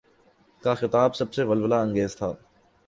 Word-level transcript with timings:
کا 0.63 0.73
خطاب 0.73 1.15
سب 1.15 1.33
سے 1.33 1.43
ولولہ 1.43 1.75
انگیز 1.75 2.15
تھا۔ 2.15 2.31